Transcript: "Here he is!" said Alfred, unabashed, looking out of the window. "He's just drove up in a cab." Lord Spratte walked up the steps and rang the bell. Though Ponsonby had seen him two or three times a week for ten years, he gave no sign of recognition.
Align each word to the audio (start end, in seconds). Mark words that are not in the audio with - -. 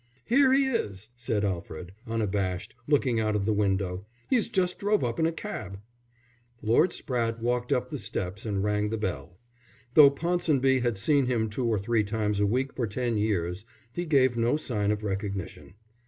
"Here 0.25 0.51
he 0.51 0.65
is!" 0.65 1.09
said 1.15 1.45
Alfred, 1.45 1.91
unabashed, 2.07 2.73
looking 2.87 3.19
out 3.19 3.35
of 3.35 3.45
the 3.45 3.53
window. 3.53 4.07
"He's 4.31 4.47
just 4.47 4.79
drove 4.79 5.03
up 5.03 5.19
in 5.19 5.27
a 5.27 5.31
cab." 5.31 5.77
Lord 6.63 6.89
Spratte 6.91 7.37
walked 7.39 7.71
up 7.71 7.91
the 7.91 7.99
steps 7.99 8.43
and 8.43 8.63
rang 8.63 8.89
the 8.89 8.97
bell. 8.97 9.37
Though 9.93 10.09
Ponsonby 10.09 10.79
had 10.79 10.97
seen 10.97 11.27
him 11.27 11.51
two 11.51 11.67
or 11.67 11.77
three 11.77 12.03
times 12.03 12.39
a 12.39 12.47
week 12.47 12.73
for 12.73 12.87
ten 12.87 13.15
years, 13.19 13.63
he 13.93 14.05
gave 14.05 14.35
no 14.35 14.55
sign 14.57 14.89
of 14.89 15.03
recognition. 15.03 15.75